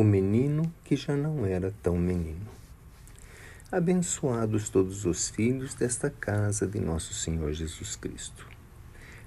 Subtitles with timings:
[0.00, 2.48] o menino que já não era tão menino.
[3.70, 8.46] Abençoados todos os filhos desta casa de nosso Senhor Jesus Cristo.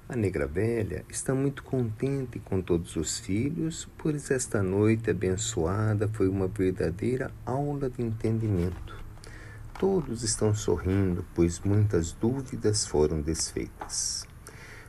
[0.09, 6.27] A negra velha está muito contente com todos os filhos, pois esta noite abençoada foi
[6.27, 8.97] uma verdadeira aula de entendimento.
[9.79, 14.25] Todos estão sorrindo, pois muitas dúvidas foram desfeitas.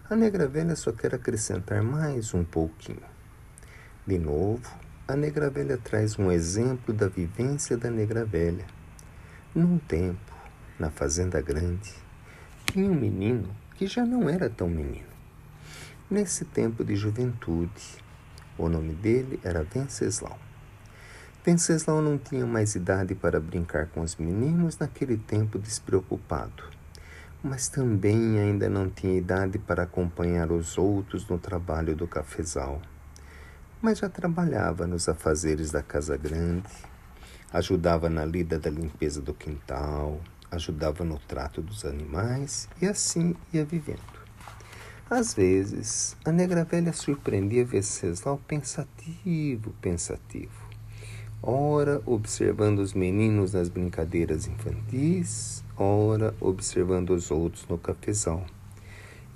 [0.09, 3.12] A negra velha só quer acrescentar mais um pouquinho.
[4.07, 8.65] De novo, a negra velha traz um exemplo da vivência da negra velha.
[9.55, 10.33] Num tempo,
[10.79, 11.92] na fazenda grande,
[12.66, 15.12] tinha um menino que já não era tão menino.
[16.10, 17.98] Nesse tempo de juventude,
[18.56, 20.38] o nome dele era Venceslau.
[21.45, 26.74] Venceslau não tinha mais idade para brincar com os meninos naquele tempo despreocupado
[27.45, 32.80] mas também ainda não tinha idade para acompanhar os outros no trabalho do cafezal.
[33.84, 36.73] Mas já trabalhava nos afazeres da casa grande,
[37.52, 43.62] ajudava na lida da limpeza do quintal, ajudava no trato dos animais e assim ia
[43.62, 44.01] vivendo.
[45.10, 50.66] Às vezes, a negra velha surpreendia Venceslau pensativo, pensativo.
[51.43, 58.46] Ora, observando os meninos nas brincadeiras infantis, ora observando os outros no cafezal.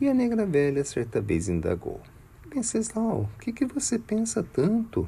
[0.01, 2.01] E a negra velha certa vez indagou:
[2.51, 5.07] Venceslau, o que, que você pensa tanto?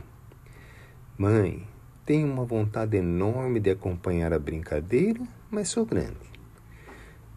[1.17, 1.67] Mãe,
[2.05, 6.31] tenho uma vontade enorme de acompanhar a brincadeira, mas sou grande.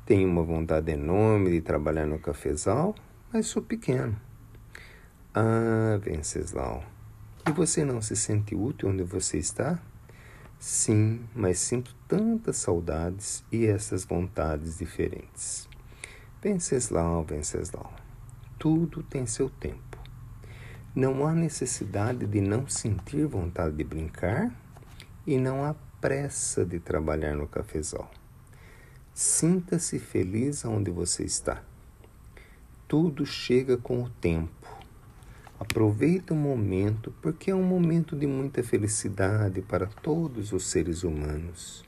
[0.06, 2.94] Tenho uma vontade enorme de trabalhar no cafezal,
[3.31, 4.20] mas sou pequeno.
[5.34, 6.84] Ah, Venceslau,
[7.48, 9.80] e você não se sente útil onde você está?
[10.59, 15.68] Sim, mas sinto tantas saudades e essas vontades diferentes.
[16.42, 17.94] Venceslau, Venceslau,
[18.59, 19.93] tudo tem seu tempo.
[20.96, 24.52] Não há necessidade de não sentir vontade de brincar
[25.26, 28.12] e não há pressa de trabalhar no cafezal.
[29.14, 31.64] Sinta-se feliz onde você está.
[32.88, 34.64] Tudo chega com o tempo
[35.64, 41.86] Aproveita o momento, porque é um momento de muita felicidade para todos os seres humanos.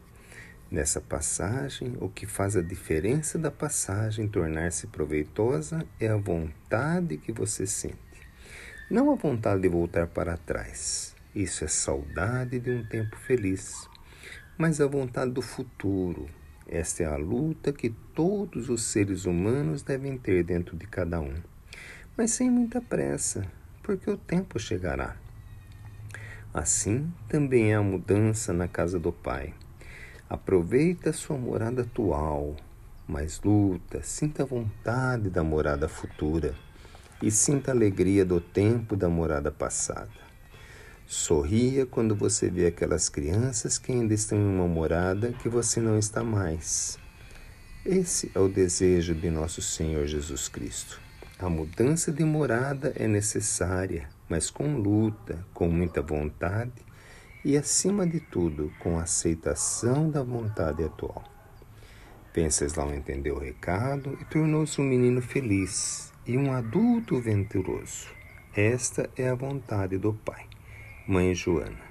[0.71, 7.33] Nessa passagem, o que faz a diferença da passagem tornar-se proveitosa é a vontade que
[7.33, 8.04] você sente.
[8.87, 11.15] Não a vontade de voltar para trás.
[11.33, 13.89] Isso é saudade de um tempo feliz.
[14.59, 16.29] Mas a vontade do futuro.
[16.67, 21.33] Esta é a luta que todos os seres humanos devem ter dentro de cada um.
[22.15, 23.51] Mas sem muita pressa,
[23.81, 25.17] porque o tempo chegará.
[26.53, 29.55] Assim também é a mudança na casa do Pai.
[30.29, 32.55] Aproveita a sua morada atual,
[33.07, 36.53] mas luta, sinta a vontade da morada futura
[37.25, 40.11] e sinta a alegria do tempo da morada passada.
[41.07, 45.97] Sorria quando você vê aquelas crianças que ainda estão em uma morada que você não
[45.97, 46.99] está mais.
[47.83, 51.01] Esse é o desejo de nosso Senhor Jesus Cristo.
[51.39, 56.73] A mudança de morada é necessária, mas com luta, com muita vontade
[57.43, 61.23] e, acima de tudo, com aceitação da vontade atual.
[62.35, 68.07] Venceslau entendeu o recado e tornou-se um menino feliz e um adulto venturoso.
[68.55, 70.45] Esta é a vontade do Pai.
[71.07, 71.85] Mãe Joana.